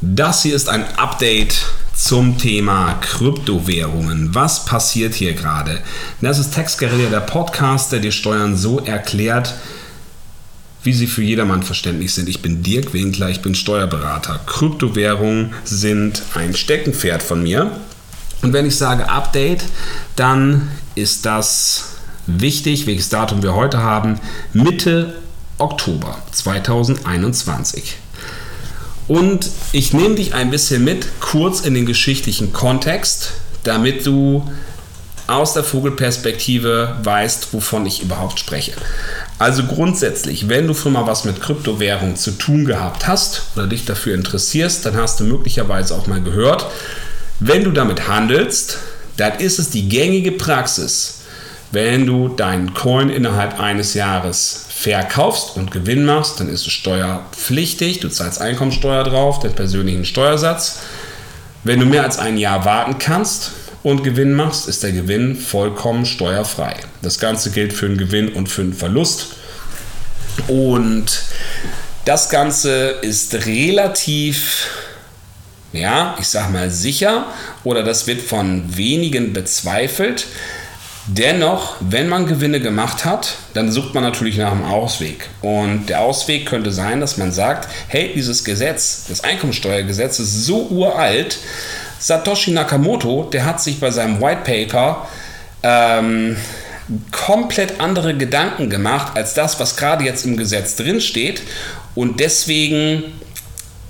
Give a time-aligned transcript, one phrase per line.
[0.00, 4.32] Das hier ist ein Update zum Thema Kryptowährungen.
[4.32, 5.80] Was passiert hier gerade?
[6.20, 9.54] Das ist Textguerilla, der Podcast, der dir Steuern so erklärt,
[10.84, 12.28] wie sie für jedermann verständlich sind.
[12.28, 14.38] Ich bin Dirk Winkler, ich bin Steuerberater.
[14.46, 17.72] Kryptowährungen sind ein Steckenpferd von mir.
[18.42, 19.64] Und wenn ich sage Update,
[20.14, 21.96] dann ist das
[22.28, 24.20] wichtig, welches Datum wir heute haben,
[24.52, 25.14] Mitte
[25.58, 27.96] Oktober 2021.
[29.08, 33.32] Und ich nehme dich ein bisschen mit, kurz in den geschichtlichen Kontext,
[33.64, 34.48] damit du
[35.26, 38.72] aus der Vogelperspektive weißt, wovon ich überhaupt spreche.
[39.38, 43.84] Also grundsätzlich, wenn du schon mal was mit Kryptowährung zu tun gehabt hast oder dich
[43.84, 46.66] dafür interessierst, dann hast du möglicherweise auch mal gehört,
[47.40, 48.78] wenn du damit handelst,
[49.16, 51.17] dann ist es die gängige Praxis,
[51.72, 58.00] wenn du deinen Coin innerhalb eines Jahres verkaufst und Gewinn machst, dann ist es steuerpflichtig.
[58.00, 60.80] Du zahlst Einkommensteuer drauf, den persönlichen Steuersatz.
[61.64, 63.50] Wenn du mehr als ein Jahr warten kannst
[63.82, 66.76] und Gewinn machst, ist der Gewinn vollkommen steuerfrei.
[67.02, 69.28] Das Ganze gilt für einen Gewinn und für einen Verlust.
[70.46, 71.22] Und
[72.04, 74.68] das Ganze ist relativ
[75.72, 77.26] ja, ich sag mal sicher
[77.64, 80.26] oder das wird von wenigen bezweifelt.
[81.10, 85.30] Dennoch, wenn man Gewinne gemacht hat, dann sucht man natürlich nach einem Ausweg.
[85.40, 90.66] Und der Ausweg könnte sein, dass man sagt, hey, dieses Gesetz, das Einkommensteuergesetz ist so
[90.66, 91.38] uralt.
[91.98, 95.08] Satoshi Nakamoto, der hat sich bei seinem White Paper
[95.62, 96.36] ähm,
[97.10, 101.40] komplett andere Gedanken gemacht als das, was gerade jetzt im Gesetz drin steht.
[101.94, 103.04] Und deswegen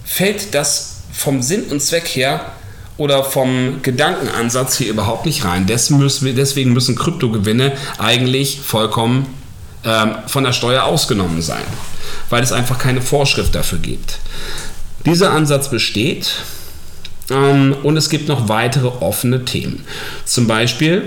[0.04, 2.52] fällt das vom Sinn und Zweck her
[2.98, 5.66] oder vom Gedankenansatz hier überhaupt nicht rein.
[5.66, 9.26] Deswegen müssen Kryptogewinne eigentlich vollkommen
[9.84, 11.62] ähm, von der Steuer ausgenommen sein,
[12.28, 14.18] weil es einfach keine Vorschrift dafür gibt.
[15.06, 16.34] Dieser Ansatz besteht
[17.30, 19.84] ähm, und es gibt noch weitere offene Themen.
[20.24, 21.04] Zum Beispiel,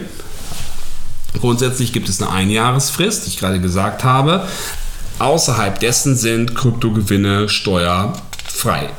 [1.39, 4.47] grundsätzlich gibt es eine Einjahresfrist, die ich gerade gesagt habe.
[5.19, 8.89] Außerhalb dessen sind Kryptogewinne steuerfrei.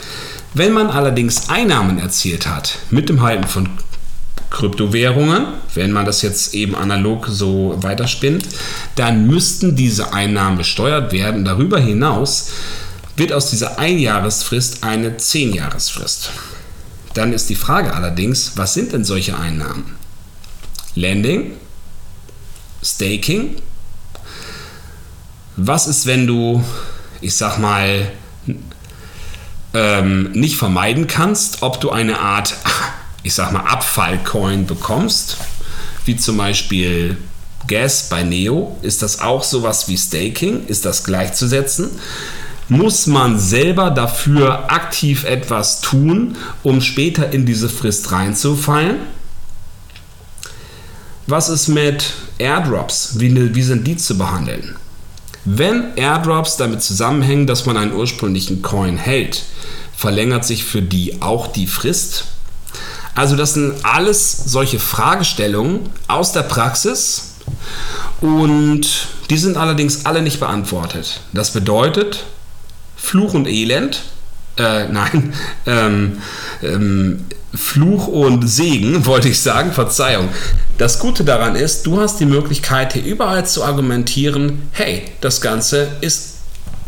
[0.55, 3.71] Wenn man allerdings Einnahmen erzielt hat mit dem Halten von
[4.51, 8.47] Kryptowährungen, wenn man das jetzt eben analog so weiterspinnt,
[8.97, 11.47] dann müssten diese Einnahmen besteuert werden.
[11.47, 12.51] Darüber hinaus
[13.17, 16.31] wird aus dieser Einjahresfrist eine Zehnjahresfrist.
[17.15, 19.97] Dann ist die Frage allerdings, was sind denn solche Einnahmen?
[20.95, 21.53] Landing?
[22.83, 23.57] Staking?
[25.57, 26.63] Was ist, wenn du,
[27.21, 28.11] ich sag mal,
[29.75, 32.55] ähm, nicht vermeiden kannst, ob du eine Art,
[33.23, 35.39] ich sag mal, Abfallcoin bekommst,
[36.05, 37.17] wie zum Beispiel
[37.67, 38.77] Gas bei Neo.
[38.83, 40.67] Ist das auch sowas wie Staking?
[40.67, 41.91] Ist das gleichzusetzen?
[42.69, 48.99] Muss man selber dafür aktiv etwas tun, um später in diese Frist reinzufallen?
[51.27, 53.19] Was ist mit Airdrops?
[53.19, 54.77] Wie, wie sind die zu behandeln?
[55.45, 59.43] Wenn Airdrops damit zusammenhängen, dass man einen ursprünglichen Coin hält,
[59.97, 62.27] verlängert sich für die auch die Frist.
[63.15, 67.35] Also das sind alles solche Fragestellungen aus der Praxis
[68.21, 68.87] und
[69.31, 71.21] die sind allerdings alle nicht beantwortet.
[71.33, 72.25] Das bedeutet
[72.97, 74.03] Fluch und Elend,
[74.57, 75.35] äh, nein,
[75.67, 76.19] ähm,
[76.63, 80.29] ähm, Fluch und Segen, wollte ich sagen, Verzeihung.
[80.79, 85.89] Das Gute daran ist, du hast die Möglichkeit, hier überall zu argumentieren, hey, das Ganze
[86.01, 86.33] ist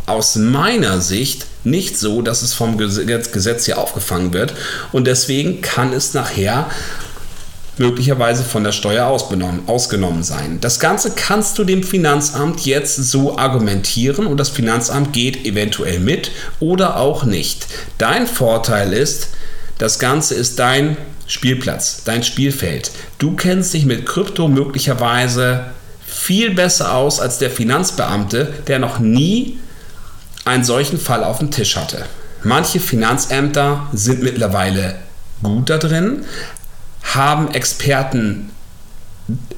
[0.05, 4.53] aus meiner Sicht nicht so, dass es vom Gesetz hier aufgefangen wird
[4.91, 6.69] und deswegen kann es nachher
[7.77, 10.59] möglicherweise von der Steuer ausgenommen sein.
[10.61, 16.31] Das Ganze kannst du dem Finanzamt jetzt so argumentieren und das Finanzamt geht eventuell mit
[16.59, 17.67] oder auch nicht.
[17.97, 19.29] Dein Vorteil ist,
[19.77, 20.97] das Ganze ist dein
[21.27, 22.91] Spielplatz, dein Spielfeld.
[23.17, 25.65] Du kennst dich mit Krypto möglicherweise
[26.05, 29.59] viel besser aus als der Finanzbeamte, der noch nie
[30.45, 32.05] einen solchen Fall auf dem Tisch hatte.
[32.43, 34.95] Manche Finanzämter sind mittlerweile
[35.41, 36.23] gut da drin,
[37.01, 38.51] haben Experten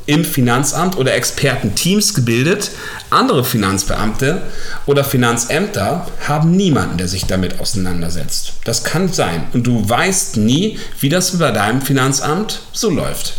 [0.08, 2.72] im Finanzamt oder Expertenteams gebildet.
[3.10, 4.42] Andere Finanzbeamte
[4.86, 8.54] oder Finanzämter haben niemanden, der sich damit auseinandersetzt.
[8.64, 9.44] Das kann sein.
[9.54, 13.34] Und du weißt nie, wie das bei deinem Finanzamt so läuft.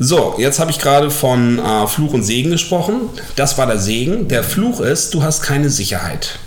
[0.00, 3.10] So, jetzt habe ich gerade von äh, Fluch und Segen gesprochen.
[3.36, 4.28] Das war der Segen.
[4.28, 6.38] Der Fluch ist, du hast keine Sicherheit.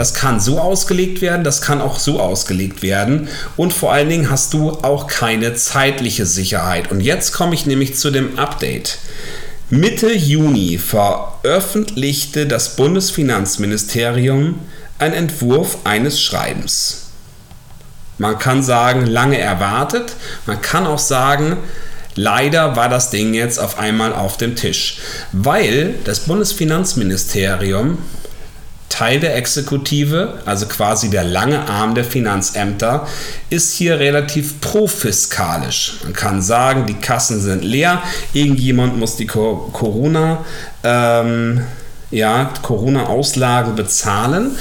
[0.00, 3.28] Das kann so ausgelegt werden, das kann auch so ausgelegt werden.
[3.58, 6.90] Und vor allen Dingen hast du auch keine zeitliche Sicherheit.
[6.90, 8.96] Und jetzt komme ich nämlich zu dem Update.
[9.68, 14.60] Mitte Juni veröffentlichte das Bundesfinanzministerium
[14.98, 17.08] ein Entwurf eines Schreibens.
[18.16, 20.14] Man kann sagen, lange erwartet.
[20.46, 21.58] Man kann auch sagen,
[22.14, 24.96] leider war das Ding jetzt auf einmal auf dem Tisch,
[25.32, 27.98] weil das Bundesfinanzministerium
[28.90, 33.06] Teil der Exekutive, also quasi der lange Arm der Finanzämter,
[33.48, 35.94] ist hier relativ profiskalisch.
[36.02, 38.02] Man kann sagen, die Kassen sind leer,
[38.34, 40.44] irgendjemand muss die Corona,
[40.84, 41.62] ähm,
[42.10, 44.56] ja, Corona-Auslagen bezahlen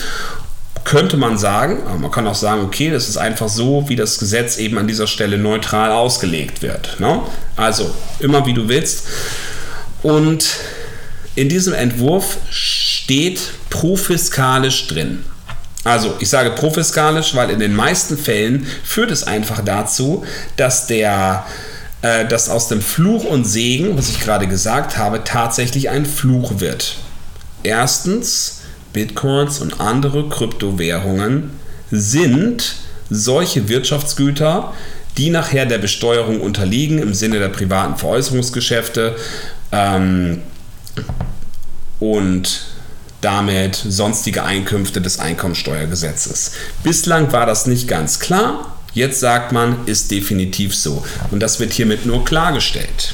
[0.86, 4.18] könnte man sagen, aber man kann auch sagen, okay, das ist einfach so, wie das
[4.18, 7.00] Gesetz eben an dieser Stelle neutral ausgelegt wird.
[7.00, 7.22] Ne?
[7.56, 9.06] Also immer wie du willst.
[10.02, 10.48] Und
[11.36, 15.24] in diesem Entwurf steht profiskalisch drin.
[15.83, 20.25] Also ich sage profiskalisch, weil in den meisten Fällen führt es einfach dazu,
[20.57, 21.45] dass der
[22.01, 26.60] äh, dass aus dem Fluch und Segen, was ich gerade gesagt habe, tatsächlich ein Fluch
[26.60, 26.95] wird.
[27.63, 28.62] Erstens,
[28.94, 31.51] Bitcoins und andere Kryptowährungen
[31.92, 32.75] sind
[33.10, 34.74] solche Wirtschaftsgüter,
[35.18, 39.16] die nachher der Besteuerung unterliegen im Sinne der privaten Veräußerungsgeschäfte
[39.71, 40.42] ähm,
[42.00, 42.62] und
[43.21, 46.54] damit sonstige Einkünfte des Einkommensteuergesetzes.
[46.83, 48.77] Bislang war das nicht ganz klar.
[48.94, 51.06] Jetzt sagt man, ist definitiv so.
[51.31, 53.13] Und das wird hiermit nur klargestellt.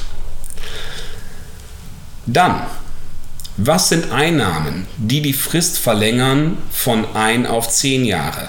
[2.26, 2.62] Dann
[3.58, 8.48] was sind Einnahmen, die die Frist verlängern von 1 auf 10 Jahre?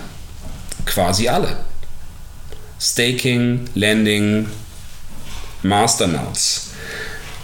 [0.85, 1.55] Quasi alle.
[2.77, 4.47] Staking, Lending,
[5.63, 6.66] Masternodes.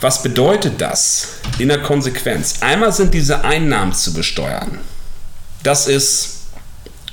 [0.04, 2.56] Was bedeutet das in der Konsequenz?
[2.62, 4.80] Einmal sind diese Einnahmen zu besteuern.
[5.64, 6.42] Das ist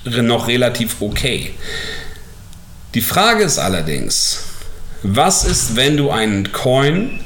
[0.04, 1.54] noch relativ okay.
[2.94, 4.40] Die Frage ist allerdings,
[5.02, 7.20] was ist, wenn du einen Coin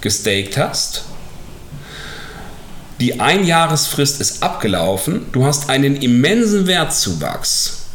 [0.00, 1.04] gestaked hast
[3.02, 7.86] die Einjahresfrist ist abgelaufen, du hast einen immensen Wertzuwachs.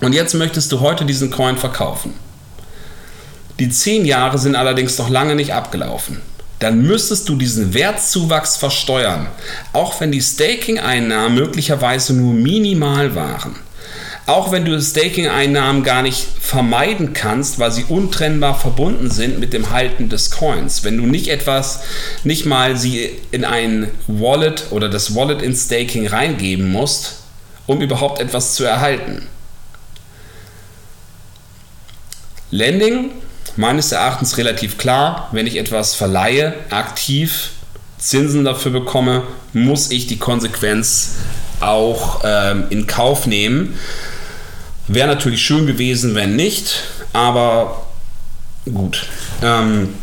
[0.00, 2.14] Und jetzt möchtest du heute diesen Coin verkaufen.
[3.58, 6.20] Die 10 Jahre sind allerdings noch lange nicht abgelaufen.
[6.60, 9.28] Dann müsstest du diesen Wertzuwachs versteuern,
[9.72, 13.56] auch wenn die Staking-Einnahmen möglicherweise nur minimal waren
[14.28, 19.70] auch wenn du Staking-Einnahmen gar nicht vermeiden kannst, weil sie untrennbar verbunden sind mit dem
[19.70, 20.84] Halten des Coins.
[20.84, 21.80] Wenn du nicht etwas,
[22.24, 27.20] nicht mal sie in ein Wallet oder das Wallet in Staking reingeben musst,
[27.66, 29.26] um überhaupt etwas zu erhalten.
[32.50, 33.12] Lending,
[33.58, 37.50] meines Erachtens relativ klar, wenn ich etwas verleihe, aktiv
[37.98, 41.16] Zinsen dafür bekomme, muss ich die Konsequenz
[41.60, 43.74] auch ähm, in Kauf nehmen.
[44.86, 47.86] Wäre natürlich schön gewesen, wenn nicht, aber
[48.72, 49.06] gut.
[49.42, 49.94] Ähm,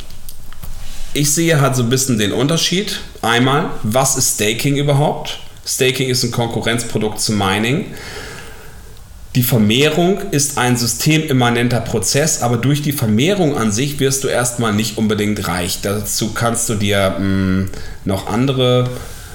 [1.13, 2.99] ich sehe halt so ein bisschen den Unterschied.
[3.21, 5.39] Einmal, was ist Staking überhaupt?
[5.65, 7.93] Staking ist ein Konkurrenzprodukt zu Mining.
[9.35, 14.73] Die Vermehrung ist ein systemimmanenter Prozess, aber durch die Vermehrung an sich wirst du erstmal
[14.73, 15.79] nicht unbedingt reich.
[15.81, 17.71] Dazu kannst du dir mh, hm,
[18.05, 18.89] noch andere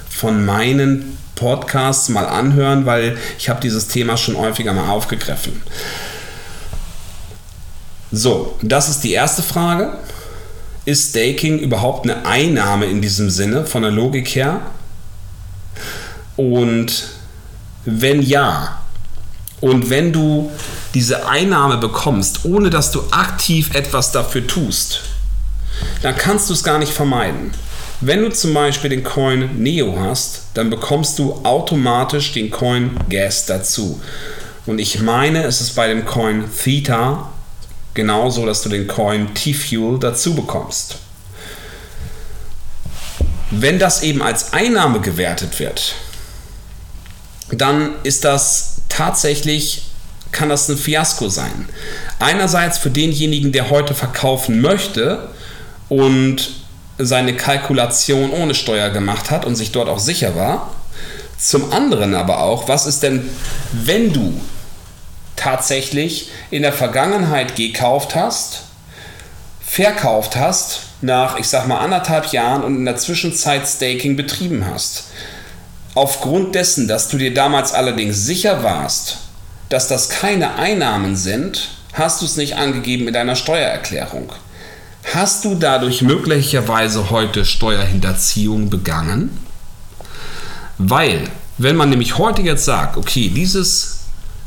[0.09, 5.61] von meinen Podcasts mal anhören, weil ich habe dieses Thema schon häufiger mal aufgegriffen.
[8.11, 9.93] So, das ist die erste Frage.
[10.85, 14.61] Ist Staking überhaupt eine Einnahme in diesem Sinne, von der Logik her?
[16.37, 17.09] Und
[17.85, 18.80] wenn ja,
[19.61, 20.51] und wenn du
[20.93, 25.01] diese Einnahme bekommst, ohne dass du aktiv etwas dafür tust,
[26.01, 27.51] dann kannst du es gar nicht vermeiden.
[28.01, 33.45] Wenn du zum Beispiel den Coin Neo hast, dann bekommst du automatisch den Coin Gas
[33.45, 34.01] dazu.
[34.65, 37.29] Und ich meine, es ist bei dem Coin Theta
[37.93, 40.95] genauso, dass du den Coin T-Fuel dazu bekommst.
[43.51, 45.93] Wenn das eben als Einnahme gewertet wird,
[47.51, 49.83] dann ist das tatsächlich,
[50.31, 51.67] kann das ein Fiasko sein.
[52.19, 55.29] Einerseits für denjenigen, der heute verkaufen möchte
[55.89, 56.51] und
[56.97, 60.75] seine Kalkulation ohne Steuer gemacht hat und sich dort auch sicher war.
[61.37, 63.27] Zum anderen aber auch, was ist denn,
[63.73, 64.39] wenn du
[65.35, 68.63] tatsächlich in der Vergangenheit gekauft hast,
[69.65, 75.05] verkauft hast, nach, ich sag mal, anderthalb Jahren und in der Zwischenzeit Staking betrieben hast.
[75.93, 79.17] Aufgrund dessen, dass du dir damals allerdings sicher warst,
[79.69, 84.31] dass das keine Einnahmen sind, hast du es nicht angegeben in deiner Steuererklärung.
[85.13, 89.37] Hast du dadurch möglicherweise heute Steuerhinterziehung begangen?
[90.77, 91.23] Weil,
[91.57, 94.01] wenn man nämlich heute jetzt sagt, okay, dieses,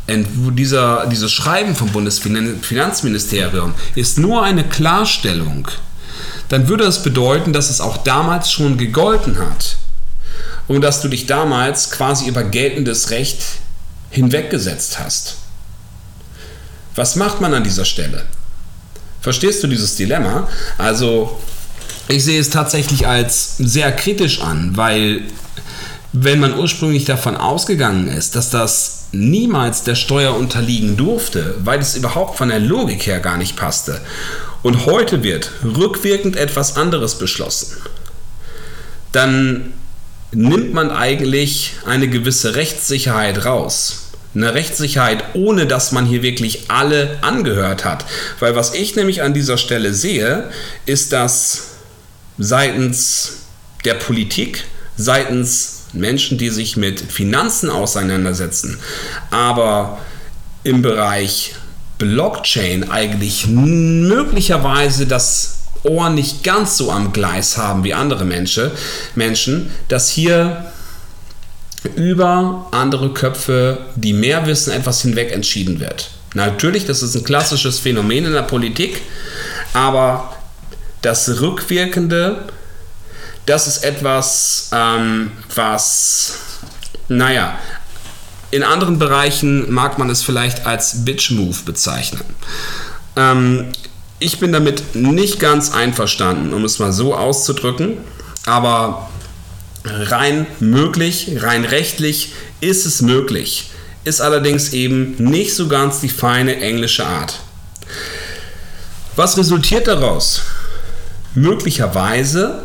[0.08, 5.68] dieser, dieses Schreiben vom Bundesfinanzministerium ist nur eine Klarstellung,
[6.48, 9.76] dann würde das bedeuten, dass es auch damals schon gegolten hat.
[10.68, 13.42] Und dass du dich damals quasi über geltendes Recht
[14.10, 15.36] hinweggesetzt hast.
[16.94, 18.24] Was macht man an dieser Stelle?
[19.20, 20.48] Verstehst du dieses Dilemma?
[20.78, 21.40] Also,
[22.08, 25.22] ich sehe es tatsächlich als sehr kritisch an, weil
[26.12, 31.96] wenn man ursprünglich davon ausgegangen ist, dass das niemals der Steuer unterliegen durfte, weil es
[31.96, 34.00] überhaupt von der Logik her gar nicht passte,
[34.62, 37.76] und heute wird rückwirkend etwas anderes beschlossen,
[39.12, 39.74] dann
[40.34, 47.18] nimmt man eigentlich eine gewisse Rechtssicherheit raus eine Rechtssicherheit, ohne dass man hier wirklich alle
[47.22, 48.04] angehört hat.
[48.40, 50.50] Weil was ich nämlich an dieser Stelle sehe,
[50.86, 51.68] ist, dass
[52.38, 53.44] seitens
[53.84, 54.64] der Politik,
[54.96, 58.78] seitens Menschen, die sich mit Finanzen auseinandersetzen,
[59.30, 60.00] aber
[60.64, 61.54] im Bereich
[61.98, 65.53] Blockchain eigentlich möglicherweise das
[65.84, 68.70] Ohr nicht ganz so am Gleis haben wie andere Menschen,
[69.14, 70.72] Menschen dass hier
[71.96, 76.10] über andere Köpfe, die mehr wissen, etwas hinweg entschieden wird.
[76.34, 79.02] Natürlich, das ist ein klassisches Phänomen in der Politik,
[79.72, 80.34] aber
[81.02, 82.48] das Rückwirkende,
[83.46, 86.38] das ist etwas, ähm, was,
[87.08, 87.58] naja,
[88.50, 92.22] in anderen Bereichen mag man es vielleicht als Bitch-Move bezeichnen.
[93.16, 93.66] Ähm,
[94.24, 97.98] ich bin damit nicht ganz einverstanden, um es mal so auszudrücken,
[98.46, 99.10] aber
[99.84, 103.70] rein möglich, rein rechtlich ist es möglich,
[104.04, 107.40] ist allerdings eben nicht so ganz die feine englische Art.
[109.14, 110.40] Was resultiert daraus?
[111.34, 112.62] Möglicherweise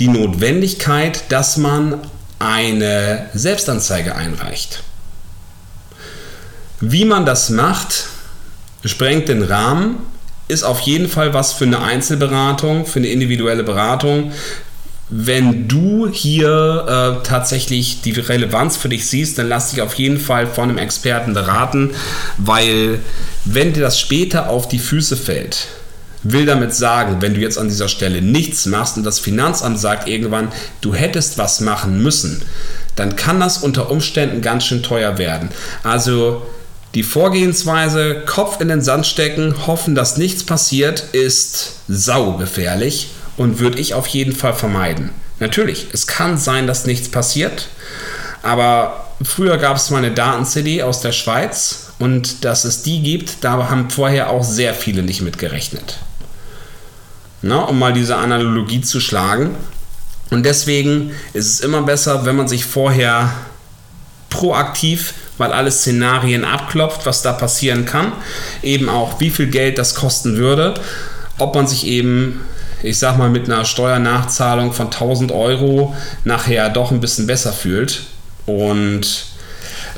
[0.00, 2.00] die Notwendigkeit, dass man
[2.40, 4.82] eine Selbstanzeige einreicht.
[6.80, 8.08] Wie man das macht,
[8.84, 9.98] sprengt den Rahmen,
[10.48, 14.32] ist auf jeden Fall was für eine Einzelberatung, für eine individuelle Beratung,
[15.08, 20.18] wenn du hier äh, tatsächlich die Relevanz für dich siehst, dann lass dich auf jeden
[20.18, 21.90] Fall von einem Experten beraten,
[22.38, 22.98] weil
[23.44, 25.68] wenn dir das später auf die Füße fällt,
[26.24, 30.08] will damit sagen, wenn du jetzt an dieser Stelle nichts machst und das Finanzamt sagt
[30.08, 30.50] irgendwann,
[30.80, 32.42] du hättest was machen müssen,
[32.96, 35.50] dann kann das unter Umständen ganz schön teuer werden.
[35.84, 36.42] Also
[36.96, 43.78] die Vorgehensweise, Kopf in den Sand stecken, hoffen, dass nichts passiert, ist saugefährlich und würde
[43.78, 45.10] ich auf jeden Fall vermeiden.
[45.38, 47.68] Natürlich, es kann sein, dass nichts passiert,
[48.42, 53.44] aber früher gab es mal eine Daten-CD aus der Schweiz und dass es die gibt,
[53.44, 55.98] da haben vorher auch sehr viele nicht mit gerechnet.
[57.42, 59.54] Na, um mal diese Analogie zu schlagen.
[60.30, 63.34] Und deswegen ist es immer besser, wenn man sich vorher
[64.30, 68.12] proaktiv mal alle Szenarien abklopft, was da passieren kann.
[68.62, 70.74] Eben auch, wie viel Geld das kosten würde.
[71.38, 72.40] Ob man sich eben
[72.82, 78.02] ich sag mal, mit einer Steuernachzahlung von 1000 Euro nachher doch ein bisschen besser fühlt.
[78.44, 79.26] Und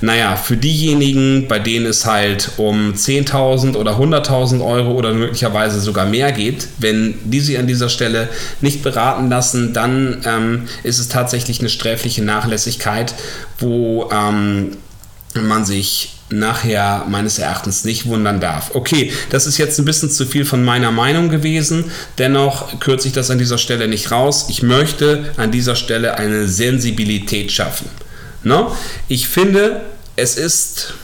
[0.00, 6.06] naja, für diejenigen, bei denen es halt um 10.000 oder 100.000 Euro oder möglicherweise sogar
[6.06, 8.28] mehr geht, wenn die sich an dieser Stelle
[8.60, 13.14] nicht beraten lassen, dann ähm, ist es tatsächlich eine sträfliche Nachlässigkeit,
[13.58, 14.76] wo ähm,
[15.42, 18.72] man sich nachher meines Erachtens nicht wundern darf.
[18.74, 21.90] Okay, das ist jetzt ein bisschen zu viel von meiner Meinung gewesen.
[22.18, 24.46] Dennoch kürze ich das an dieser Stelle nicht raus.
[24.48, 27.88] Ich möchte an dieser Stelle eine Sensibilität schaffen.
[28.42, 28.76] No?
[29.08, 29.82] Ich finde,
[30.16, 30.94] es ist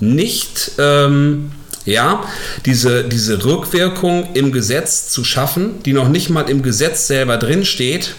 [0.00, 1.52] nicht, ähm,
[1.84, 2.24] ja,
[2.64, 7.64] diese, diese Rückwirkung im Gesetz zu schaffen, die noch nicht mal im Gesetz selber drin
[7.64, 8.14] steht,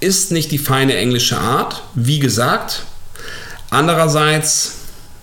[0.00, 1.82] ist nicht die feine englische Art.
[1.94, 2.82] Wie gesagt,
[3.70, 4.72] Andererseits,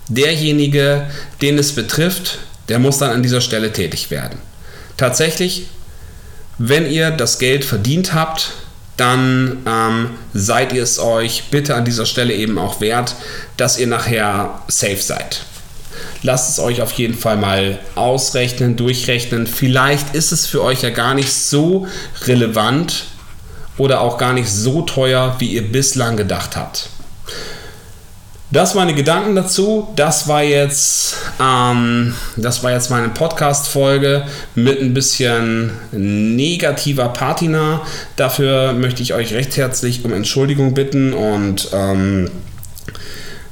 [0.08, 1.06] derjenige,
[1.40, 4.38] den es betrifft, der muss dann an dieser Stelle tätig werden.
[4.96, 5.66] Tatsächlich,
[6.58, 8.52] wenn ihr das Geld verdient habt,
[8.96, 13.16] dann ähm, seid ihr es euch bitte an dieser Stelle eben auch wert,
[13.56, 15.40] dass ihr nachher safe seid.
[16.22, 19.46] Lasst es euch auf jeden Fall mal ausrechnen, durchrechnen.
[19.46, 21.86] Vielleicht ist es für euch ja gar nicht so
[22.26, 23.04] relevant
[23.76, 26.88] oder auch gar nicht so teuer, wie ihr bislang gedacht habt.
[28.54, 29.88] Das meine Gedanken dazu.
[29.96, 37.84] Das war jetzt, ähm, das war jetzt meine Podcast-Folge mit ein bisschen negativer Patina.
[38.14, 42.30] Dafür möchte ich euch recht herzlich um Entschuldigung bitten und ähm,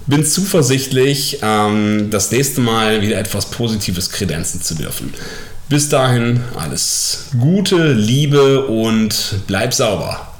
[0.07, 5.13] bin zuversichtlich, ähm, das nächste Mal wieder etwas Positives kredenzen zu dürfen.
[5.69, 10.32] Bis dahin alles Gute, Liebe und bleib sauber.